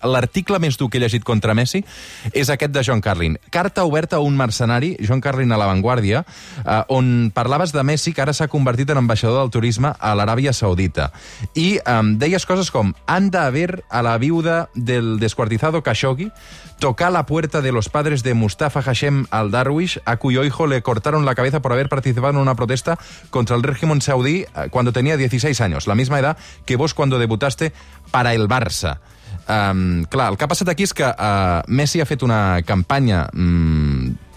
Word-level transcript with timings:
l'article 0.02 0.59
més 0.59 0.76
dur 0.78 0.90
que 0.90 0.98
he 0.98 1.00
llegit 1.00 1.24
contra 1.24 1.54
Messi 1.54 1.84
és 2.32 2.50
aquest 2.50 2.73
de 2.74 2.82
John 2.84 3.00
Carlin. 3.00 3.38
Carta 3.50 3.84
oberta 3.84 4.16
a 4.16 4.20
un 4.20 4.36
mercenari, 4.36 4.96
John 5.00 5.20
Carlin 5.20 5.52
a 5.52 5.59
l'avantguàrdia, 5.60 6.24
uh, 6.64 6.82
on 6.88 7.30
parlaves 7.34 7.73
de 7.73 7.82
Messi, 7.82 8.12
que 8.12 8.23
ara 8.23 8.32
s'ha 8.34 8.48
convertit 8.48 8.90
en 8.90 8.98
ambaixador 8.98 9.40
del 9.40 9.51
turisme 9.51 9.92
a 9.98 10.14
l'Aràbia 10.14 10.52
Saudita. 10.52 11.10
I 11.54 11.79
um, 11.86 12.16
deies 12.18 12.45
coses 12.46 12.70
com 12.70 12.92
anda 13.13 13.46
a 13.46 13.51
ver 13.51 13.85
a 13.91 14.02
la 14.02 14.16
viuda 14.16 14.71
del 14.74 15.18
descuartizado 15.18 15.82
Khashoggi 15.82 16.32
tocar 16.79 17.13
la 17.13 17.27
puerta 17.27 17.60
de 17.60 17.71
los 17.71 17.91
padres 17.91 18.23
de 18.23 18.32
Mustafa 18.32 18.80
Hashem 18.80 19.27
al-Darwish, 19.30 20.01
a 20.07 20.16
cuyo 20.16 20.45
hijo 20.45 20.66
le 20.66 20.82
cortaron 20.82 21.27
la 21.27 21.35
cabeza 21.35 21.60
por 21.60 21.73
haber 21.73 21.91
participado 21.91 22.30
en 22.30 22.38
una 22.38 22.54
protesta 22.54 22.99
contra 23.29 23.54
el 23.54 23.63
régimen 23.63 24.01
saudí 24.01 24.46
eh, 24.57 24.69
cuando 24.71 24.93
tenía 24.93 25.19
16 25.19 25.60
años, 25.60 25.87
la 25.87 25.95
misma 25.95 26.19
edad 26.19 26.38
que 26.65 26.77
vos 26.77 26.95
cuando 26.95 27.19
debutaste 27.19 27.73
para 28.10 28.32
el 28.32 28.49
Barça. 28.49 28.99
Um, 29.49 30.04
clar, 30.04 30.30
el 30.30 30.38
que 30.38 30.45
ha 30.47 30.49
passat 30.49 30.69
aquí 30.71 30.85
és 30.87 30.93
que 30.95 31.02
uh, 31.02 31.65
Messi 31.66 32.01
ha 32.01 32.07
fet 32.07 32.23
una 32.23 32.63
campanya 32.63 33.24
um, 33.35 33.91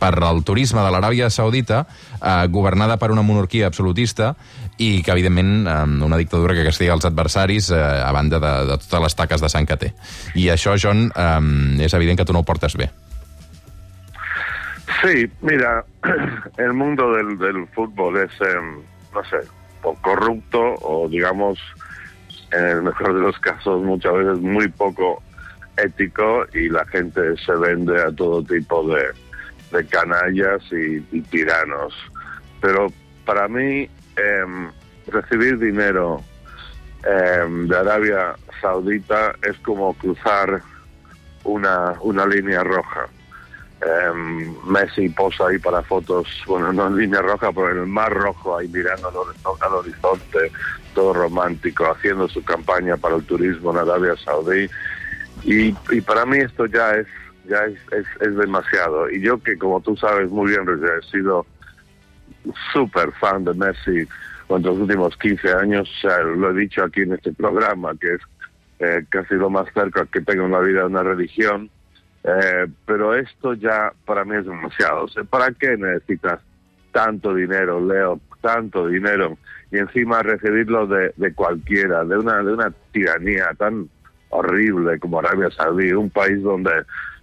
per 0.05 0.21
al 0.23 0.43
turisme 0.45 0.83
de 0.85 0.91
l'Aràbia 0.93 1.31
Saudita 1.33 1.81
uh, 1.85 2.45
governada 2.53 2.99
per 3.01 3.09
una 3.13 3.23
monarquia 3.25 3.69
absolutista 3.71 4.33
i 4.77 5.01
que, 5.01 5.13
evidentment, 5.13 5.65
um, 5.65 5.95
una 6.05 6.19
dictadura 6.19 6.53
que 6.53 6.65
castiga 6.67 6.93
els 6.97 7.07
adversaris 7.07 7.71
uh, 7.73 7.79
a 8.05 8.11
banda 8.13 8.41
de, 8.43 8.53
de 8.69 8.77
totes 8.83 9.05
les 9.07 9.17
taques 9.17 9.41
de 9.41 9.49
sang 9.49 9.65
que 9.69 9.79
té. 9.81 9.91
I 10.37 10.49
això, 10.53 10.75
John, 10.81 11.07
um, 11.09 11.49
és 11.81 11.95
evident 11.97 12.19
que 12.19 12.27
tu 12.27 12.35
no 12.35 12.43
ho 12.43 12.47
portes 12.47 12.77
bé. 12.77 12.91
Sí, 15.01 15.25
mira, 15.41 15.79
el 16.65 16.73
mundo 16.73 17.11
del, 17.15 17.37
del 17.41 17.65
fútbol 17.73 18.21
es, 18.21 18.35
em, 18.45 18.75
no 19.15 19.25
sé, 19.31 19.41
o 19.85 19.95
corrupto 20.05 20.61
o 20.81 21.07
digamos, 21.09 21.59
en 22.51 22.65
el 22.65 22.81
mejor 22.83 23.13
de 23.13 23.21
los 23.21 23.37
casos, 23.39 23.81
muchas 23.83 24.13
veces 24.13 24.39
muy 24.39 24.67
poco 24.69 25.21
ético 25.77 26.45
y 26.53 26.69
la 26.69 26.85
gente 26.85 27.35
se 27.37 27.53
vende 27.53 28.01
a 28.01 28.11
todo 28.11 28.41
tipo 28.43 28.87
de, 28.87 29.24
de 29.75 29.85
canallas 29.87 30.61
y, 30.71 31.05
y 31.11 31.21
tiranos. 31.21 31.93
Pero 32.61 32.87
para 33.25 33.47
mí, 33.47 33.89
em, 34.17 34.69
recibir 35.07 35.57
dinero 35.59 36.21
em, 37.03 37.67
de 37.67 37.77
Arabia 37.77 38.35
Saudita 38.61 39.35
es 39.43 39.57
como 39.59 39.93
cruzar 39.95 40.61
una, 41.43 41.93
una 42.01 42.25
línea 42.25 42.63
roja. 42.63 43.07
Em, 43.81 44.55
Messi 44.65 45.09
posa 45.09 45.47
ahí 45.47 45.59
para 45.59 45.83
fotos, 45.83 46.27
bueno, 46.47 46.73
no 46.73 46.87
en 46.87 46.97
línea 46.97 47.21
roja, 47.21 47.51
pero 47.51 47.71
en 47.71 47.77
el 47.79 47.87
mar 47.87 48.11
rojo, 48.11 48.57
ahí 48.57 48.67
mirando 48.69 49.09
al, 49.09 49.15
hor- 49.15 49.57
al 49.61 49.73
horizonte, 49.73 50.51
todo 50.93 51.13
romántico, 51.13 51.85
haciendo 51.91 52.27
su 52.29 52.43
campaña 52.43 52.97
para 52.97 53.15
el 53.17 53.25
turismo 53.25 53.71
en 53.71 53.77
Arabia 53.79 54.15
Saudí. 54.23 54.67
Y, 55.43 55.75
y 55.91 56.01
para 56.01 56.25
mí 56.25 56.37
esto 56.39 56.65
ya 56.65 56.95
es 56.95 57.05
ya 57.47 57.65
es, 57.65 58.05
es, 58.21 58.35
demasiado. 58.35 59.09
Y 59.09 59.21
yo 59.21 59.41
que, 59.41 59.57
como 59.57 59.81
tú 59.81 59.95
sabes 59.95 60.29
muy 60.29 60.51
bien, 60.51 60.65
he 60.67 61.11
sido 61.11 61.45
súper 62.73 63.11
fan 63.13 63.43
de 63.43 63.53
Messi 63.53 64.07
durante 64.47 64.69
los 64.69 64.77
últimos 64.79 65.17
15 65.17 65.53
años, 65.53 65.89
lo 66.35 66.51
he 66.51 66.53
dicho 66.53 66.83
aquí 66.83 67.01
en 67.01 67.13
este 67.13 67.33
programa, 67.33 67.93
que 67.99 68.13
es 68.13 68.21
eh, 68.79 69.05
casi 69.09 69.35
lo 69.35 69.49
más 69.49 69.67
cerca 69.73 70.05
que 70.05 70.21
tengo 70.21 70.45
en 70.45 70.51
la 70.51 70.59
vida 70.59 70.81
de 70.81 70.85
una 70.85 71.03
religión. 71.03 71.69
Eh, 72.23 72.67
pero 72.85 73.15
esto 73.15 73.53
ya 73.53 73.93
para 74.05 74.25
mí 74.25 74.35
es 74.35 74.45
demasiado. 74.45 75.07
¿Para 75.29 75.51
qué 75.51 75.77
necesitas 75.77 76.39
tanto 76.91 77.33
dinero, 77.33 77.83
Leo? 77.85 78.19
Tanto 78.41 78.87
dinero. 78.87 79.37
Y 79.71 79.77
encima 79.77 80.21
recibirlo 80.21 80.87
de, 80.87 81.13
de 81.17 81.33
cualquiera, 81.33 82.03
de 82.03 82.17
una, 82.17 82.43
de 82.43 82.53
una 82.53 82.71
tiranía 82.91 83.49
tan 83.57 83.89
horrible 84.29 84.99
como 84.99 85.19
Arabia 85.19 85.49
Saudí, 85.51 85.91
un 85.91 86.09
país 86.09 86.41
donde, 86.41 86.71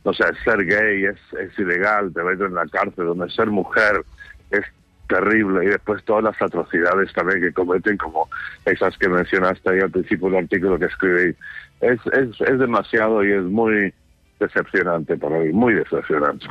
no 0.04 0.12
sé, 0.12 0.24
ser 0.44 0.64
gay 0.64 1.04
es, 1.04 1.18
es 1.38 1.58
ilegal, 1.58 2.12
te 2.12 2.22
meten 2.22 2.46
en 2.46 2.54
la 2.54 2.66
cárcel, 2.66 3.06
donde 3.06 3.30
ser 3.30 3.48
mujer 3.48 4.02
es 4.50 4.64
terrible 5.08 5.64
y 5.64 5.68
después 5.68 6.02
todas 6.04 6.24
las 6.24 6.40
atrocidades 6.40 7.12
también 7.12 7.40
que 7.40 7.52
cometen 7.52 7.96
como 7.96 8.28
esas 8.64 8.96
que 8.96 9.08
mencionaste 9.08 9.70
ahí 9.70 9.80
al 9.80 9.90
principio 9.90 10.28
del 10.28 10.44
artículo 10.44 10.78
que 10.78 10.86
escribí. 10.86 11.36
Es, 11.80 12.00
es, 12.12 12.40
es 12.40 12.58
demasiado 12.58 13.24
y 13.24 13.32
es 13.32 13.42
muy 13.42 13.92
decepcionante 14.40 15.16
para 15.16 15.38
mí, 15.38 15.52
muy 15.52 15.74
decepcionante. 15.74 16.46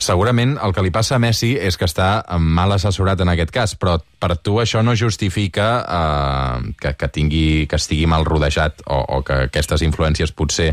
Segurament 0.00 0.54
el 0.64 0.72
que 0.72 0.80
li 0.82 0.90
passa 0.90 1.18
a 1.18 1.20
Messi 1.20 1.50
és 1.60 1.76
que 1.76 1.84
està 1.84 2.24
mal 2.40 2.72
assessorat 2.72 3.20
en 3.20 3.28
aquest 3.28 3.50
cas, 3.52 3.74
però 3.76 3.98
per 4.20 4.38
tu 4.40 4.56
això 4.62 4.80
no 4.82 4.94
justifica 4.96 5.66
eh, 5.84 6.72
que, 6.80 6.94
que, 6.96 7.08
tingui, 7.12 7.66
que 7.68 7.76
estigui 7.76 8.06
mal 8.08 8.24
rodejat 8.24 8.80
o, 8.86 8.96
o 9.18 9.22
que 9.22 9.42
aquestes 9.50 9.84
influències 9.84 10.32
potser 10.32 10.70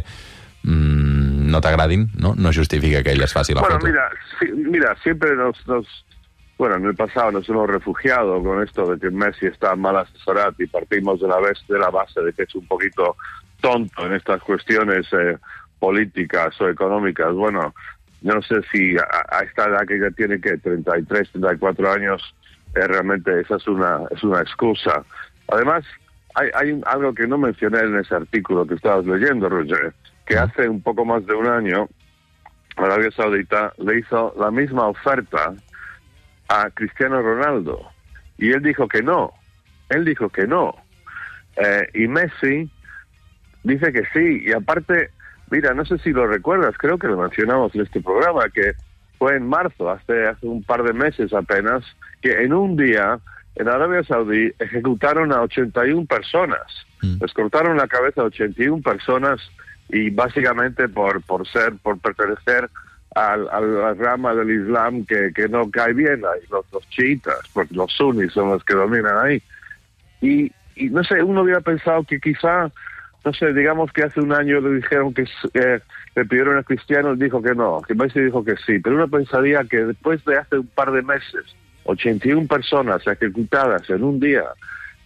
mm, 0.64 1.52
no 1.52 1.60
t'agradin, 1.62 2.08
no? 2.16 2.34
No 2.40 2.54
justifica 2.56 3.04
que 3.04 3.12
ell 3.12 3.24
es 3.28 3.34
faci 3.36 3.54
la 3.54 3.62
Bueno, 3.68 3.76
foto. 3.82 3.88
mira, 3.88 4.08
sí, 4.40 4.48
mira, 4.56 4.96
siempre 5.04 5.36
nos, 5.36 5.60
nos, 5.68 5.86
bueno, 6.58 6.76
en 6.76 6.86
el 6.86 6.96
pasado 6.96 7.32
nos 7.32 7.50
hemos 7.50 7.68
refugiado 7.70 8.42
con 8.42 8.64
esto 8.64 8.86
de 8.92 9.00
que 9.00 9.10
Messi 9.12 9.48
está 9.48 9.76
mal 9.76 9.98
asesorado 9.98 10.56
y 10.60 10.68
partimos 10.68 11.20
de 11.20 11.28
la, 11.28 11.40
vez, 11.40 11.60
de 11.68 11.78
la 11.78 11.90
base 11.90 12.22
de 12.22 12.32
que 12.32 12.44
es 12.44 12.56
un 12.56 12.66
poquito 12.66 13.18
tonto 13.60 14.06
en 14.06 14.14
estas 14.14 14.42
cuestiones 14.42 15.06
eh, 15.12 15.38
políticas 15.80 16.60
o 16.62 16.70
económicas. 16.70 17.34
Bueno, 17.34 17.74
no 18.22 18.42
sé 18.42 18.56
si 18.72 18.98
a, 18.98 19.38
a 19.38 19.44
esta 19.44 19.66
edad 19.66 19.86
que 19.88 20.00
ya 20.00 20.10
tiene 20.12 20.40
que 20.40 20.58
33, 20.58 21.32
34 21.32 21.92
años, 21.92 22.36
eh, 22.76 22.88
realmente 22.88 23.42
esa 23.42 23.56
es 23.56 23.68
una, 23.68 24.02
es 24.12 24.24
una 24.24 24.42
excusa. 24.42 25.04
Además, 25.50 25.86
hay, 26.36 26.50
hay 26.54 26.82
algo 26.86 27.14
que 27.14 27.28
no 27.28 27.38
mencioné 27.38 27.80
en 27.80 27.98
ese 27.98 28.16
artículo 28.16 28.66
que 28.66 28.76
estabas 28.76 29.06
leyendo, 29.06 29.50
Roger, 29.50 29.94
que 30.26 30.38
hace 30.38 30.68
un 30.68 30.82
poco 30.82 31.06
más 31.06 31.26
de 31.26 31.34
un 31.34 31.48
año 31.48 31.88
Arabia 32.78 33.10
Saudita 33.12 33.74
le 33.78 34.00
hizo 34.00 34.34
la 34.40 34.52
misma 34.52 34.88
oferta 34.88 35.54
a 36.48 36.70
Cristiano 36.72 37.22
Ronaldo 37.22 37.92
y 38.38 38.52
él 38.52 38.62
dijo 38.62 38.88
que 38.88 39.02
no, 39.02 39.34
él 39.90 40.06
dijo 40.06 40.30
que 40.30 40.46
no. 40.48 40.76
Eh, 41.56 41.88
y 41.96 42.08
Messi 42.08 42.70
dice 43.64 43.92
que 43.92 44.04
sí, 44.14 44.44
y 44.46 44.52
aparte, 44.52 45.10
mira, 45.50 45.74
no 45.74 45.86
sé 45.86 45.98
si 46.00 46.12
lo 46.12 46.28
recuerdas, 46.28 46.76
creo 46.78 46.98
que 46.98 47.08
lo 47.08 47.18
mencionamos 47.18 47.74
en 47.76 47.82
este 47.82 48.02
programa, 48.02 48.50
que 48.50 48.74
fue 49.18 49.36
en 49.36 49.48
marzo, 49.48 49.90
hace, 49.90 50.28
hace 50.28 50.46
un 50.48 50.64
par 50.64 50.84
de 50.84 50.94
meses 50.94 51.34
apenas, 51.34 51.84
que 52.22 52.44
en 52.44 52.54
un 52.54 52.76
día 52.78 53.20
en 53.56 53.68
Arabia 53.68 54.04
Saudí 54.04 54.52
ejecutaron 54.60 55.32
a 55.32 55.42
81 55.42 56.06
personas, 56.06 56.62
Mm. 57.02 57.18
les 57.22 57.34
cortaron 57.34 57.78
la 57.78 57.88
cabeza 57.88 58.22
a 58.22 58.26
81 58.26 58.82
personas 58.82 59.40
y 59.90 60.10
básicamente 60.10 60.90
por, 60.90 61.22
por 61.22 61.48
ser, 61.48 61.74
por 61.82 62.00
pertenecer 62.00 62.70
al, 63.16 63.48
a 63.50 63.62
la 63.62 63.94
rama 63.94 64.34
del 64.34 64.50
Islam 64.64 65.06
que, 65.06 65.32
que 65.34 65.48
no 65.48 65.70
cae 65.70 65.94
bien 65.94 66.24
ahí, 66.26 66.42
los, 66.50 66.66
los 66.74 66.88
chiitas, 66.90 67.40
porque 67.54 67.76
los 67.76 67.92
sunnis 67.92 68.34
son 68.34 68.50
los 68.50 68.64
que 68.64 68.74
dominan 68.74 69.18
ahí. 69.26 69.42
Y, 70.22 70.52
y 70.76 70.90
no 70.90 71.04
sé, 71.04 71.22
uno 71.24 71.42
hubiera 71.44 71.62
pensado 71.62 72.04
que 72.04 72.20
quizá, 72.20 72.72
no 73.26 73.34
sé, 73.34 73.54
digamos 73.54 73.92
que 73.92 74.04
hace 74.04 74.22
un 74.22 74.34
año 74.34 74.62
le 74.62 74.76
dijeron 74.76 75.14
que 75.14 75.24
eh, 75.54 75.80
le 76.16 76.26
pidieron 76.26 76.58
a 76.58 76.64
Cristiano, 76.64 77.16
dijo 77.16 77.42
que 77.42 77.54
no, 77.56 77.82
que 77.82 77.94
Messi 77.94 78.22
dijo 78.22 78.44
que 78.44 78.56
sí, 78.66 78.80
pero 78.80 78.96
uno 78.96 79.08
pensaría 79.08 79.64
que 79.70 79.78
después 79.78 80.24
de 80.26 80.38
hace 80.38 80.60
un 80.60 80.68
par 80.68 80.92
de 80.92 81.02
meses, 81.02 81.44
81 81.84 82.48
personas 82.48 83.06
ejecutadas 83.06 83.90
en 83.90 84.04
un 84.04 84.20
día, 84.20 84.44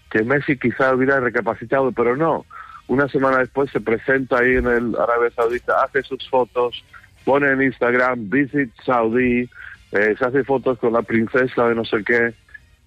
que 0.09 0.23
Messi 0.23 0.57
quizá 0.57 0.93
hubiera 0.93 1.19
recapacitado, 1.19 1.91
pero 1.91 2.15
no. 2.15 2.45
una 2.87 3.07
semana 3.07 3.39
después 3.39 3.71
se 3.71 3.79
presenta 3.79 4.39
ahí 4.39 4.55
en 4.55 4.67
el 4.67 4.95
Arabia 4.95 5.31
Saudita, 5.35 5.81
hace 5.83 6.03
sus 6.03 6.29
fotos, 6.29 6.83
pone 7.23 7.49
en 7.49 7.61
Instagram, 7.61 8.29
visit 8.29 8.71
Saudi, 8.85 9.49
eh, 9.91 10.15
se 10.17 10.25
hace 10.25 10.43
fotos 10.43 10.77
con 10.79 10.93
la 10.93 11.01
princesa 11.01 11.67
de 11.67 11.75
no 11.75 11.85
sé 11.85 12.03
qué, 12.05 12.33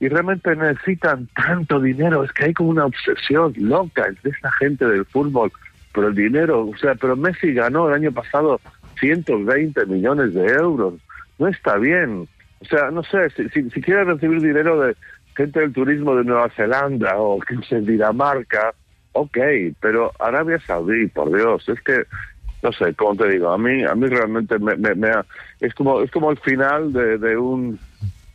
y 0.05 0.09
realmente 0.11 0.55
necesitan 0.55 1.27
tanto 1.35 1.81
dinero, 1.81 2.25
es 2.25 2.33
que 2.33 2.45
hay 2.45 2.53
como 2.53 2.69
una 2.69 2.85
obsesión 2.85 3.55
loca 3.57 4.05
de 4.23 4.31
esta 4.31 4.53
gente 4.53 4.85
del 4.87 5.07
fútbol 5.07 5.51
por 5.95 6.05
el 6.05 6.15
dinero, 6.15 6.67
o 6.67 6.77
sea, 6.77 6.95
pero 6.95 7.17
Messi 7.17 7.55
ganó 7.55 7.89
el 7.89 7.95
año 7.95 8.13
pasado 8.13 8.61
120 9.01 9.87
millones 9.87 10.35
de 10.35 10.45
euros, 10.45 11.01
no 11.39 11.49
está 11.49 11.77
bien, 11.79 12.29
o 12.61 12.65
sea, 12.67 12.91
no 12.91 13.03
sé, 13.05 13.31
si, 13.31 13.49
si, 13.49 13.71
si 13.71 13.81
quiere 13.81 14.05
recibir 14.05 14.43
dinero 14.43 14.79
de 14.79 14.95
gente 15.37 15.61
del 15.61 15.73
turismo 15.73 16.15
de 16.17 16.25
Nueva 16.25 16.51
Zelanda 16.51 17.17
o 17.17 17.41
que 17.49 17.57
sé, 17.67 17.81
Dinamarca, 17.81 18.75
ok, 19.13 19.39
pero 19.81 20.13
Arabia 20.19 20.61
Saudí, 20.67 21.07
por 21.07 21.35
Dios, 21.35 21.67
es 21.67 21.81
que 21.81 22.05
no 22.63 22.73
sé, 22.73 22.93
como 22.95 23.17
te 23.17 23.29
digo, 23.31 23.51
a 23.51 23.57
mí, 23.59 23.85
a 23.85 23.95
mí 23.95 24.07
realmente 24.07 24.59
me, 24.59 24.77
me, 24.77 24.95
me 24.95 25.09
ha- 25.09 25.25
es 25.61 25.73
como, 25.75 26.03
es 26.03 26.11
como 26.11 26.31
el 26.31 26.39
final 26.41 26.93
de 26.93 27.37
un 27.39 27.79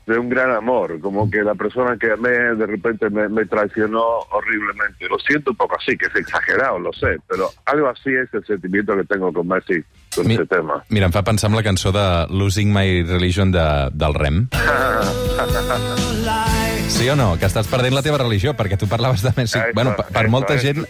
de 0.09 0.19
un 0.19 0.27
gran 0.27 0.51
amor, 0.51 0.99
como 0.99 1.29
que 1.31 1.41
la 1.43 1.55
persona 1.55 1.95
que 1.97 2.11
amé 2.11 2.29
de 2.31 2.65
repente 2.65 3.09
me, 3.09 3.29
me 3.29 3.45
traicionó 3.45 4.03
horriblemente. 4.31 5.07
Lo 5.07 5.17
siento 5.19 5.51
un 5.51 5.57
poco 5.57 5.77
así, 5.77 5.95
que 5.97 6.07
es 6.07 6.15
exagerado, 6.15 6.79
lo 6.79 6.91
sé, 6.91 7.17
pero 7.29 7.49
algo 7.65 7.87
así 7.87 8.09
es 8.13 8.33
el 8.33 8.43
sentimiento 8.45 8.97
que 8.97 9.05
tengo 9.05 9.31
con 9.31 9.47
Messi 9.47 9.81
con 10.15 10.27
Mi- 10.27 10.33
ese 10.33 10.45
tema. 10.47 10.83
Mira, 10.89 11.05
em 11.05 11.11
fa 11.13 11.23
pensar 11.23 11.49
en 11.51 11.55
la 11.55 11.63
cançó 11.63 11.91
de 11.93 12.25
Losing 12.29 12.73
My 12.73 13.03
Religion 13.03 13.51
de, 13.51 13.89
del 13.93 14.13
Rem. 14.13 14.49
Sí 16.89 17.07
o 17.07 17.15
no? 17.15 17.37
Que 17.39 17.47
estàs 17.47 17.67
perdent 17.71 17.93
la 17.95 18.01
teva 18.03 18.17
religió, 18.19 18.51
perquè 18.59 18.75
tu 18.75 18.87
parlaves 18.89 19.21
de 19.23 19.31
Messi. 19.37 19.57
Esa- 19.57 19.71
bueno, 19.73 19.93
per, 19.95 20.07
per 20.07 20.23
esa 20.25 20.31
molta 20.31 20.55
es 20.55 20.63
gent... 20.63 20.85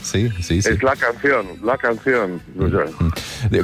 Sí, 0.00 0.30
sí, 0.40 0.62
sí. 0.62 0.70
Es 0.70 0.82
la 0.82 0.94
canción, 0.96 1.46
la 1.62 1.76
canción. 1.76 2.40
Roger. 2.56 2.86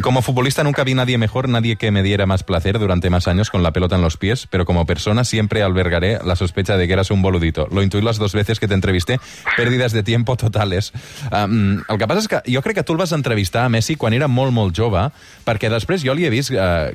Como 0.02 0.20
futbolista 0.20 0.62
nunca 0.62 0.84
vi 0.84 0.92
nadie 0.94 1.16
mejor, 1.16 1.48
nadie 1.48 1.76
que 1.76 1.90
me 1.90 2.02
diera 2.02 2.26
más 2.26 2.42
placer 2.42 2.78
durante 2.78 3.08
más 3.08 3.28
años 3.28 3.48
con 3.50 3.62
la 3.62 3.72
pelota 3.72 3.96
en 3.96 4.02
los 4.02 4.18
pies, 4.18 4.46
pero 4.50 4.66
como 4.66 4.84
persona 4.84 5.24
siempre 5.24 5.62
albergaré 5.62 6.18
la 6.22 6.36
sospecha 6.36 6.76
de 6.76 6.86
que 6.86 6.92
eras 6.92 7.10
un 7.10 7.22
boludito. 7.22 7.66
Lo 7.70 7.82
intuí 7.82 8.02
las 8.02 8.18
dos 8.18 8.34
veces 8.34 8.60
que 8.60 8.68
te 8.68 8.74
entrevisté, 8.74 9.18
pèrdides 9.56 9.92
de 9.92 10.02
tiempo 10.02 10.36
totales. 10.36 10.92
Um, 11.32 11.80
el 11.88 11.98
que 11.98 12.06
passa 12.06 12.20
és 12.20 12.28
que 12.28 12.42
jo 12.50 12.60
crec 12.60 12.82
que 12.82 12.84
tu 12.84 12.92
el 12.92 13.00
vas 13.00 13.12
entrevistar 13.16 13.64
a 13.64 13.72
Messi 13.72 13.96
quan 13.96 14.12
era 14.12 14.28
molt, 14.28 14.52
molt 14.52 14.76
jove, 14.76 15.08
perquè 15.46 15.70
després 15.72 16.04
jo 16.04 16.12
li 16.14 16.26
he 16.26 16.30
vist 16.34 16.52
uh, 16.52 16.90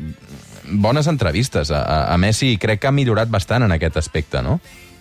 bones 0.71 1.07
entrevistes 1.07 1.71
a, 1.71 2.15
Messi 2.17 2.53
i 2.53 2.57
que 2.57 2.87
ha 2.87 2.91
millorat 2.91 3.29
bastant 3.29 3.63
en 3.63 3.71
aquest 3.71 3.97
aspecte, 3.97 4.41
no? 4.41 4.59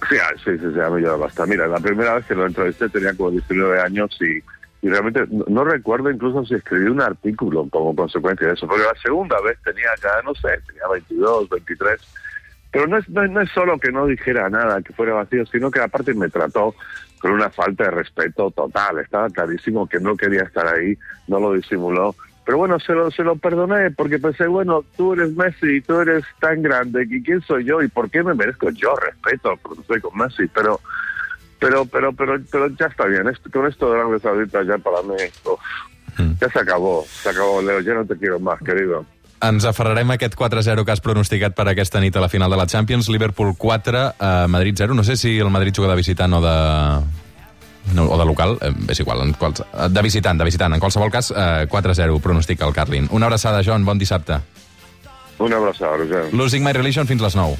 Sí, 0.09 0.17
ah, 0.23 0.31
sí, 0.45 0.57
sí, 0.59 0.67
sí, 0.73 0.81
a 0.81 0.91
mí 0.91 1.03
ya 1.03 1.17
basta. 1.17 1.47
Mira, 1.47 1.67
la 1.67 1.81
primera 1.81 2.15
vez 2.15 2.27
que 2.27 2.35
lo 2.35 2.47
entrevisté 2.47 2.89
tenía 2.89 3.15
como 3.15 3.31
19 3.33 3.81
años 3.81 4.17
y, 4.21 4.39
y 4.87 4.89
realmente 4.89 5.25
no, 5.29 5.65
recuerdo 5.65 6.11
incluso 6.11 6.45
si 6.45 6.55
escribí 6.55 6.87
un 6.87 7.01
artículo 7.01 7.69
como 7.69 7.95
consecuencia 7.97 8.47
de 8.47 8.55
eso, 8.55 8.67
porque 8.67 8.85
la 8.85 9.01
segunda 9.03 9.41
vez 9.41 9.59
tenía 9.65 9.89
ya, 10.01 10.23
no 10.25 10.35
sé, 10.35 10.49
tenía 10.67 10.87
22, 10.91 11.49
23. 11.49 12.01
Pero 12.71 12.87
no 12.87 12.99
es, 12.99 13.09
no, 13.09 13.27
no 13.27 13.41
es 13.41 13.51
solo 13.51 13.79
que 13.79 13.91
no 13.91 14.07
dijera 14.07 14.49
nada, 14.49 14.81
que 14.83 14.93
fuera 14.93 15.15
vacío, 15.15 15.45
sino 15.47 15.71
que 15.71 15.81
aparte 15.81 16.15
me 16.15 16.29
trató 16.29 16.75
con 17.19 17.33
una 17.33 17.51
falta 17.51 17.85
de 17.85 17.91
respeto 17.91 18.51
total. 18.51 19.01
Estaba 19.01 19.29
clarísimo 19.31 19.89
que 19.89 19.99
no 19.99 20.17
quería 20.17 20.43
estar 20.43 20.67
ahí, 20.67 20.97
no 21.27 21.41
lo 21.41 21.55
disimuló. 21.55 22.15
Pero 22.49 22.57
bueno, 22.57 22.81
se 22.81 22.95
lo, 22.95 23.11
se 23.11 23.23
lo 23.23 23.37
perdoné 23.37 23.91
porque 23.91 24.19
pensé, 24.19 24.47
bueno, 24.47 24.83
tú 24.97 25.13
eres 25.13 25.37
Messi, 25.37 25.83
tú 25.83 26.01
eres 26.01 26.25
tan 26.41 26.63
grande, 26.63 27.07
¿y 27.07 27.23
quién 27.23 27.43
soy 27.43 27.63
yo? 27.67 27.83
¿Y 27.83 27.89
por 27.89 28.09
qué 28.09 28.23
me 28.23 28.33
merezco 28.33 28.71
yo 28.71 28.95
respeto? 28.97 29.53
Porque 29.63 29.83
estoy 29.83 30.01
con 30.01 30.17
Messi, 30.17 30.47
pero 30.55 30.81
pero 31.61 31.85
pero 31.85 32.11
pero 32.15 32.41
pero 32.51 32.69
ya 32.69 32.87
está 32.87 33.05
bien. 33.05 33.29
Esto, 33.29 33.51
con 33.51 33.67
esto 33.67 33.93
de 33.93 34.01
Arabia 34.01 34.19
Saudita 34.21 34.63
ya 34.63 34.79
para 34.79 35.03
mí, 35.03 35.15
uf, 35.45 35.61
ya 36.41 36.49
se 36.49 36.59
acabó, 36.59 37.05
se 37.07 37.29
acabó, 37.29 37.61
Leo, 37.61 37.81
ya 37.81 37.93
no 37.93 38.07
te 38.07 38.17
quiero 38.17 38.41
más, 38.41 38.59
querido. 38.63 39.05
Ens 39.43 39.67
aferrarem 39.67 40.11
a 40.11 40.15
aquest 40.15 40.33
4-0 40.33 40.87
que 40.87 40.93
has 40.97 41.05
pronosticat 41.05 41.53
per 41.53 41.69
aquesta 41.69 42.01
nit 42.01 42.17
a 42.17 42.25
la 42.25 42.33
final 42.33 42.49
de 42.49 42.57
la 42.57 42.67
Champions. 42.67 43.11
Liverpool 43.13 43.53
4, 43.59 44.15
eh, 44.19 44.47
Madrid 44.49 44.73
0. 44.75 44.95
No 44.95 45.05
sé 45.05 45.19
si 45.21 45.37
el 45.39 45.51
Madrid 45.51 45.77
juga 45.77 45.91
de 45.93 46.01
visitant 46.01 46.33
o 46.33 46.41
de... 46.41 47.18
No, 47.95 48.05
o 48.11 48.19
de 48.19 48.25
local, 48.29 48.59
eh, 48.61 48.73
és 48.89 49.01
igual, 49.01 49.23
en 49.25 49.33
quals... 49.39 49.63
eh, 49.63 49.89
de 49.89 50.03
visitant, 50.03 50.39
de 50.39 50.45
visitant. 50.45 50.75
En 50.75 50.81
qualsevol 50.81 51.11
cas, 51.11 51.31
eh, 51.31 51.67
4-0 51.71 52.21
pronostica 52.21 52.67
el 52.67 52.75
Carlin. 52.75 53.09
Una 53.11 53.27
abraçada, 53.27 53.63
John, 53.65 53.85
bon 53.85 53.99
dissabte. 53.99 54.41
Un 55.39 55.53
abrazo, 55.53 55.97
Roger. 55.97 56.35
Losing 56.35 56.65
My 56.65 56.73
Religion 56.73 57.07
fins 57.07 57.23
les 57.23 57.37
9. 57.37 57.57